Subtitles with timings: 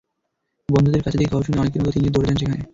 [0.69, 2.63] বন্ধুদের কাছ থেকে খবর শুনে অনেকের মতো তিনিও দৌড়ে যান সেখানে।